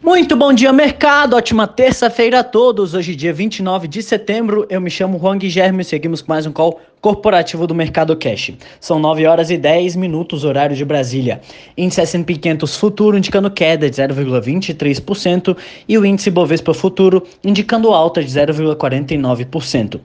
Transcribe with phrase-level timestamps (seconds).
[0.00, 1.34] Muito bom dia, mercado.
[1.34, 2.94] Ótima terça-feira a todos.
[2.94, 6.52] Hoje, dia 29 de setembro, eu me chamo Juan Guilherme e seguimos com mais um
[6.52, 8.52] call corporativo do Mercado Cash.
[8.80, 11.40] São 9 horas e 10 minutos, horário de Brasília.
[11.76, 15.56] Índice S&P 500 futuro indicando queda de 0,23%
[15.88, 20.00] e o índice Bovespa futuro indicando alta de 0,49%.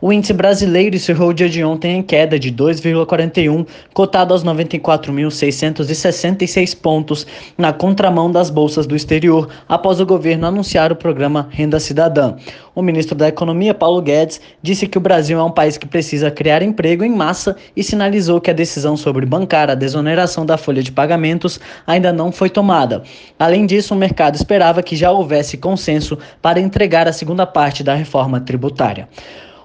[0.00, 6.76] O índice brasileiro encerrou o dia de ontem em queda de 2,41, cotado aos 94.666
[6.76, 12.36] pontos, na contramão das bolsas do exterior, após o governo anunciar o programa Renda Cidadã.
[12.78, 16.30] O ministro da Economia, Paulo Guedes, disse que o Brasil é um país que precisa
[16.30, 20.80] criar emprego em massa e sinalizou que a decisão sobre bancar a desoneração da folha
[20.80, 23.02] de pagamentos ainda não foi tomada.
[23.36, 27.94] Além disso, o mercado esperava que já houvesse consenso para entregar a segunda parte da
[27.94, 29.08] reforma tributária.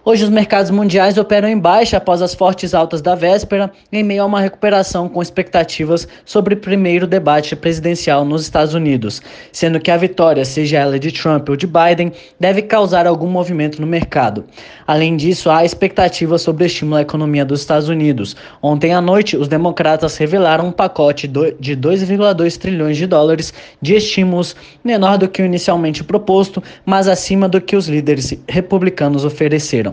[0.06, 4.24] Hoje os mercados mundiais operam em baixa após as fortes altas da véspera, em meio
[4.24, 9.90] a uma recuperação com expectativas sobre o primeiro debate presidencial nos Estados Unidos, sendo que
[9.90, 14.44] a vitória, seja ela de Trump ou de Biden, deve causar algum movimento no mercado.
[14.86, 18.36] Além disso, há expectativas sobre o estímulo à economia dos Estados Unidos.
[18.62, 24.54] Ontem à noite, os democratas revelaram um pacote de 2,2 trilhões de dólares de estímulos,
[24.84, 29.93] menor do que o inicialmente proposto, mas acima do que os líderes republicanos ofereceram.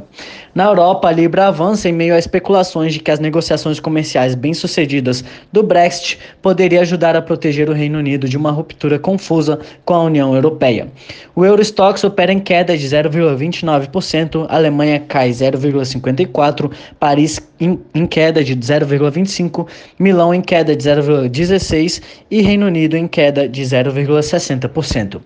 [0.55, 5.25] Na Europa, a Libra avança em meio a especulações de que as negociações comerciais bem-sucedidas
[5.53, 10.03] do Brexit poderia ajudar a proteger o Reino Unido de uma ruptura confusa com a
[10.03, 10.89] União Europeia.
[11.37, 19.67] O Eurostox opera em queda de 0,29%, Alemanha cai 0,54%, Paris em queda de 0,25%,
[19.99, 25.21] Milão em queda de 0,16% e Reino Unido em queda de 0,60%.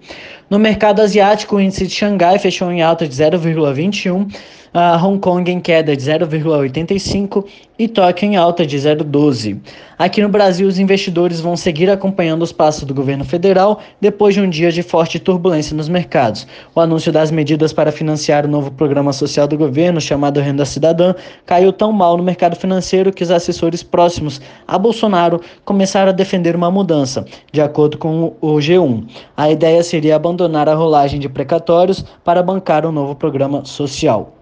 [0.50, 4.34] No mercado asiático, o índice de Xangai fechou em alta de 0,21%,
[4.74, 7.44] uh, Hong Kong em queda de 0,85%
[7.78, 9.60] e Tóquio em alta de 0,12%.
[9.96, 14.40] Aqui no Brasil, os investidores vão seguir acompanhando os passos do governo federal depois de
[14.40, 16.46] um dia de forte turbulência nos mercados.
[16.74, 21.14] O anúncio das medidas para financiar o novo programa social do governo, chamado Renda Cidadã,
[21.46, 26.56] caiu tão mal no mercado financeiro que os assessores próximos a Bolsonaro começaram a defender
[26.56, 29.06] uma mudança, de acordo com o G1.
[29.36, 34.33] A ideia seria abandonar a rolagem de precatórios para bancar um novo programa social.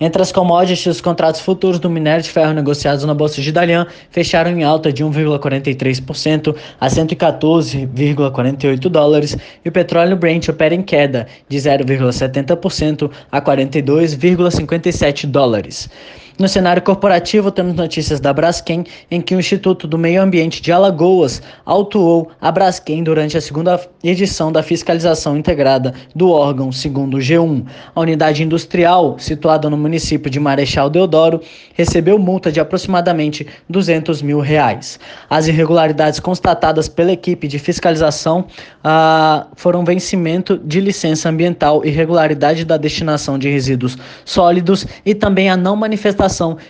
[0.00, 3.86] Entre as commodities, os contratos futuros do minério de ferro negociados na Bolsa de Dalian
[4.10, 11.26] fecharam em alta de 1,43% a 114,48 dólares e o petróleo Brent opera em queda
[11.48, 15.88] de 0,70% a 42,57 dólares.
[16.36, 20.72] No cenário corporativo, temos notícias da Braskem, em que o Instituto do Meio Ambiente de
[20.72, 27.20] Alagoas autuou a Braskem durante a segunda edição da fiscalização integrada do órgão, segundo o
[27.20, 27.64] G1.
[27.94, 31.40] A unidade industrial, situada no município de Marechal Deodoro,
[31.72, 34.98] recebeu multa de aproximadamente 200 mil reais.
[35.30, 38.46] As irregularidades constatadas pela equipe de fiscalização
[38.82, 45.56] ah, foram vencimento de licença ambiental, irregularidade da destinação de resíduos sólidos e também a
[45.56, 46.23] não manifestação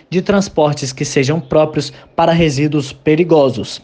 [0.09, 3.81] de transportes que sejam próprios para resíduos perigosos.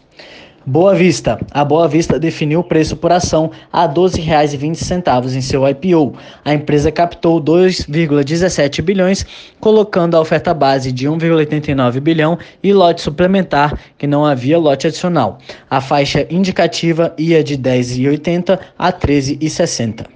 [0.64, 1.40] Boa Vista.
[1.50, 6.16] A Boa Vista definiu o preço por ação a R$ 12,20 em seu IPO.
[6.44, 9.26] A empresa captou 2,17 bilhões,
[9.58, 15.38] colocando a oferta base de 1,89 bilhão e lote suplementar, que não havia lote adicional.
[15.68, 20.06] A faixa indicativa ia de 10,80 a 13,60.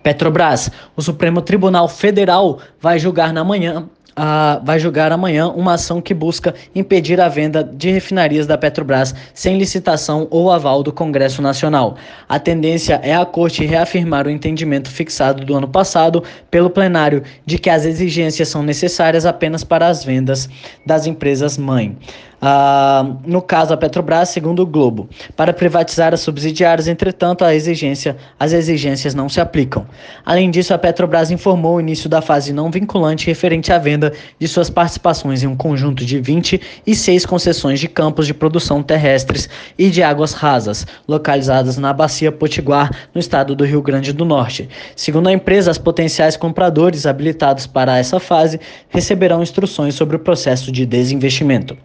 [0.00, 0.70] Petrobras.
[0.96, 6.12] O Supremo Tribunal Federal vai julgar na manhã Uh, vai julgar amanhã uma ação que
[6.12, 11.96] busca impedir a venda de refinarias da Petrobras sem licitação ou aval do Congresso Nacional.
[12.28, 17.58] A tendência é a Corte reafirmar o entendimento fixado do ano passado pelo plenário de
[17.58, 20.46] que as exigências são necessárias apenas para as vendas
[20.84, 21.96] das empresas mãe.
[22.42, 25.08] Uh, no caso, a Petrobras, segundo o Globo.
[25.36, 29.86] Para privatizar as subsidiárias, entretanto, a exigência, as exigências não se aplicam.
[30.26, 34.48] Além disso, a Petrobras informou o início da fase não vinculante referente à venda de
[34.48, 39.48] suas participações em um conjunto de 26 concessões de campos de produção terrestres
[39.78, 44.68] e de águas rasas, localizadas na Bacia Potiguar, no estado do Rio Grande do Norte.
[44.96, 48.58] Segundo a empresa, os potenciais compradores habilitados para essa fase
[48.88, 51.76] receberão instruções sobre o processo de desinvestimento.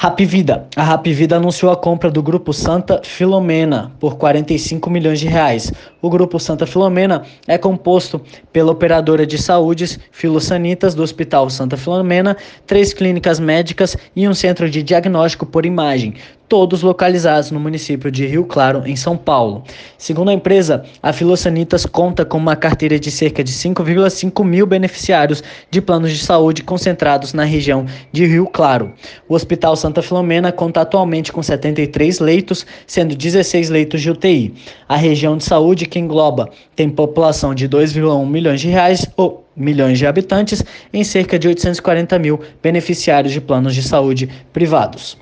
[0.00, 0.68] Rapvida.
[0.76, 5.72] A Rapvida anunciou a compra do grupo Santa Filomena por 45 milhões de reais.
[6.00, 8.20] O grupo Santa Filomena é composto
[8.52, 12.36] pela operadora de saúde Filosanitas do Hospital Santa Filomena,
[12.66, 16.14] três clínicas médicas e um centro de diagnóstico por imagem,
[16.48, 19.62] todos localizados no município de Rio Claro, em São Paulo.
[19.98, 25.42] Segundo a empresa, a Filosanitas conta com uma carteira de cerca de 5,5 mil beneficiários
[25.70, 28.94] de planos de saúde concentrados na região de Rio Claro.
[29.28, 34.54] O Hospital Santa Filomena conta atualmente com 73 leitos, sendo 16 leitos de UTI.
[34.88, 39.98] A região de saúde que engloba tem população de 2,1 milhões de reais ou milhões
[39.98, 40.62] de habitantes
[40.92, 45.16] em cerca de 840 mil beneficiários de planos de saúde privados.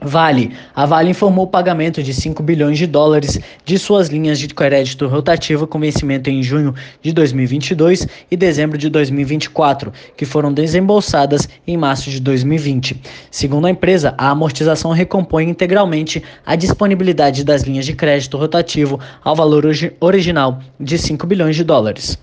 [0.00, 0.52] Vale.
[0.76, 5.08] A Vale informou o pagamento de 5 bilhões de dólares de suas linhas de crédito
[5.08, 6.72] rotativo com vencimento em junho
[7.02, 13.00] de 2022 e dezembro de 2024, que foram desembolsadas em março de 2020.
[13.28, 19.34] Segundo a empresa, a amortização recompõe integralmente a disponibilidade das linhas de crédito rotativo ao
[19.34, 19.64] valor
[20.00, 22.16] original de 5 bilhões de dólares.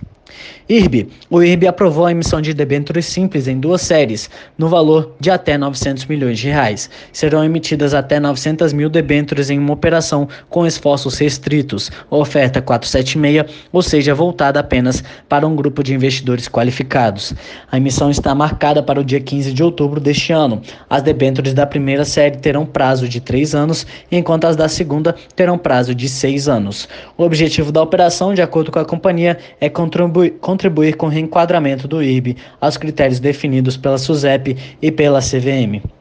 [0.68, 1.10] IRB.
[1.30, 5.58] O IRB aprovou a emissão de debêntures simples em duas séries, no valor de até
[5.58, 6.90] 900 milhões de reais.
[7.14, 13.84] Serão emitidas até 900 mil debêntures em uma operação com esforços restritos, oferta 476, ou
[13.84, 17.34] seja, voltada apenas para um grupo de investidores qualificados.
[17.72, 20.62] A emissão está marcada para o dia 15 de outubro deste ano.
[20.90, 25.60] As debêntures da primeira série terão prazo de três anos, enquanto as da segunda terão
[25.60, 26.90] prazo de seis anos.
[27.18, 31.88] O objetivo da operação, de acordo com a companhia, é contribuir contribuir com o reenquadramento
[31.88, 35.95] do IRB aos critérios definidos pela SUSEP e pela CVM.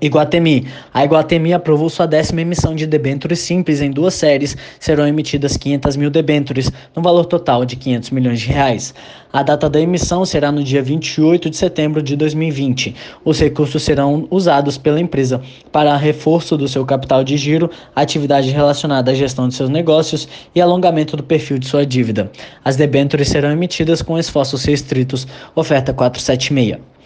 [0.00, 0.66] Iguatemi.
[0.92, 4.56] A Iguatemi aprovou sua décima emissão de debêntures simples em duas séries.
[4.78, 8.94] Serão emitidas 500 mil debêntures, no valor total de 500 milhões de reais.
[9.32, 12.94] A data da emissão será no dia 28 de setembro de 2020.
[13.24, 15.40] Os recursos serão usados pela empresa
[15.72, 20.60] para reforço do seu capital de giro, atividade relacionada à gestão de seus negócios e
[20.60, 22.30] alongamento do perfil de sua dívida.
[22.64, 25.26] As debêntures serão emitidas com esforços restritos.
[25.54, 26.96] Oferta 476.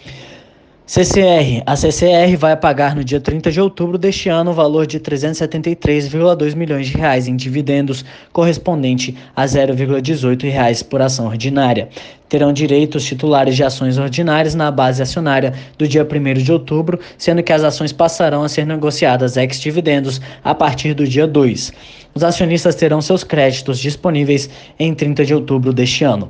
[0.93, 1.63] CCR.
[1.65, 6.53] A CCR vai pagar no dia 30 de outubro deste ano o valor de 373,2
[6.53, 8.03] milhões de reais em dividendos,
[8.33, 11.87] correspondente a 0,18 reais por ação ordinária.
[12.27, 16.99] Terão direito os titulares de ações ordinárias na base acionária do dia 1 de outubro,
[17.17, 21.71] sendo que as ações passarão a ser negociadas ex-dividendos a partir do dia 2.
[22.13, 26.29] Os acionistas terão seus créditos disponíveis em 30 de outubro deste ano.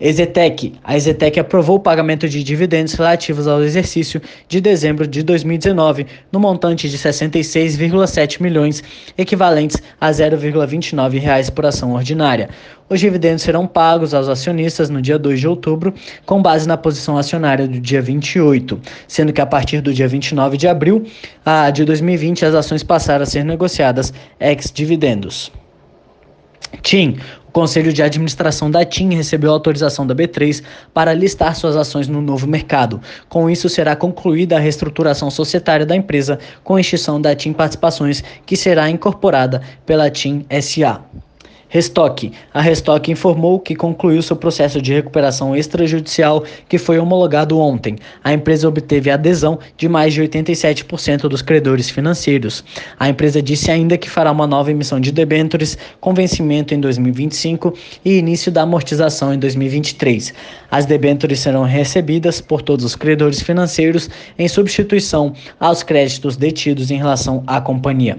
[0.00, 0.74] Exetec.
[0.84, 6.38] A Exetec aprovou o pagamento de dividendos relativos ao exercício de dezembro de 2019, no
[6.38, 8.82] montante de 66,7 milhões,
[9.16, 12.50] equivalentes a 0,29 reais por ação ordinária.
[12.88, 15.92] Os dividendos serão pagos aos acionistas no dia 2 de outubro,
[16.24, 18.78] com base na posição acionária do dia 28,
[19.08, 21.04] sendo que a partir do dia 29 de abril
[21.72, 25.50] de 2020 as ações passaram a ser negociadas ex-dividendos.
[26.82, 27.18] TIM,
[27.56, 30.62] Conselho de Administração da TIM recebeu autorização da B3
[30.92, 33.00] para listar suas ações no novo mercado.
[33.30, 38.58] Com isso, será concluída a reestruturação societária da empresa com extinção da TIM Participações, que
[38.58, 41.00] será incorporada pela TIM SA.
[41.68, 42.30] Restock.
[42.54, 47.96] A Restock informou que concluiu seu processo de recuperação extrajudicial que foi homologado ontem.
[48.22, 52.64] A empresa obteve adesão de mais de 87% dos credores financeiros.
[52.98, 57.74] A empresa disse ainda que fará uma nova emissão de debêntures com vencimento em 2025
[58.04, 60.32] e início da amortização em 2023.
[60.70, 64.08] As debêntures serão recebidas por todos os credores financeiros
[64.38, 68.18] em substituição aos créditos detidos em relação à companhia.